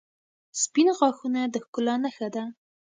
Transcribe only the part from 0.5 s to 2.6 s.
•سپین غاښونه د ښکلا نښه ده.